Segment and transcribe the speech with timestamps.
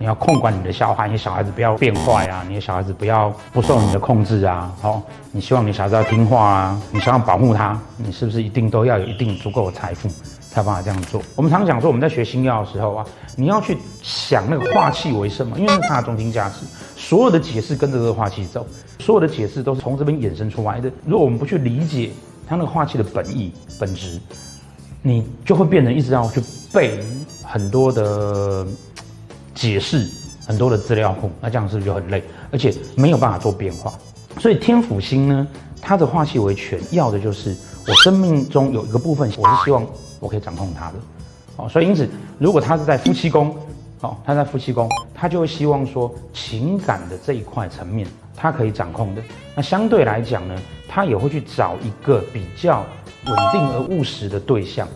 [0.00, 4.72] 你要控管你的小孩，你小孩子不要变坏啊，你的小孩子不要不受你的控制啊。
[4.80, 10.08] 好，你希望你小孩子要听话啊，你想要保护他，你是不是一定都要有一定足够的财富
[10.50, 11.20] 才有办法这样做？
[11.36, 16.64] 我们常讲说，我们在学星曜的时候啊，你要去想那个化气为什么，因为那是它的中心价值，
[16.96, 18.66] 所有的解释跟着这个化气走，
[19.00, 20.90] 所有的解释都是从这边衍生出来的。
[21.04, 22.10] 如果我们不去理解
[22.48, 24.18] 它那个化气的本意本质，
[25.02, 26.42] 你就会变成一直要去
[26.72, 26.98] 背
[27.44, 28.66] 很多的。
[29.54, 30.06] 解释
[30.46, 33.92] 很多的资料库，那这样是不是就很累，而且没有办法做变化？
[34.38, 35.46] 所以天府星呢，
[35.80, 37.54] 它的化气为权，要的就是
[37.86, 39.86] 我生命中有一个部分，我是希望
[40.18, 40.94] 我可以掌控它的。
[41.56, 43.54] 哦，所以因此，如果他是在夫妻宫，
[44.00, 49.22] 哦，他在夫妻宫，他就会希望说情感的这一块层面，他可以掌控的。
[49.54, 50.54] 那相对来讲呢，
[50.88, 52.84] 他也会去找一个比较
[53.26, 54.88] 稳定而务实的对象。